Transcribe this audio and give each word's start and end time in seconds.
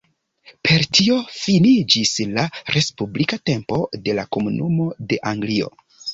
Per 0.67 0.85
tio 0.99 1.17
finiĝis 1.41 2.13
la 2.31 2.47
respublika 2.77 3.41
tempo 3.51 3.79
de 4.09 4.19
la 4.23 4.27
"Komunumo 4.39 4.91
de 5.13 5.23
Anglio". 5.35 5.71